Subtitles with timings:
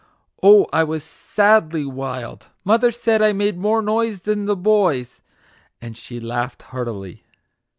[0.41, 2.47] Oh, I was sadly wild!
[2.63, 3.63] Mother said I made 14 MAGIC WORDS.
[3.63, 7.23] more noise than the boys \" And she laughed heartily.